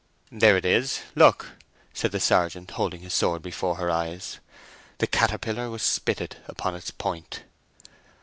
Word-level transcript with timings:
"There 0.31 0.57
it 0.57 0.65
is, 0.65 1.01
look," 1.13 1.51
said 1.93 2.11
the 2.11 2.19
sergeant, 2.19 2.71
holding 2.71 3.01
his 3.01 3.13
sword 3.13 3.43
before 3.43 3.75
her 3.75 3.91
eyes. 3.91 4.39
The 4.97 5.05
caterpillar 5.05 5.69
was 5.69 5.83
spitted 5.83 6.37
upon 6.49 6.73
its 6.73 6.89
point. 6.89 7.43